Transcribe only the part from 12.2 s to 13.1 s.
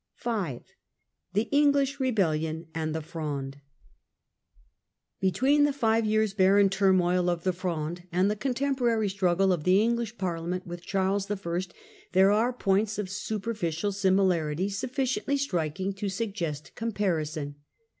are points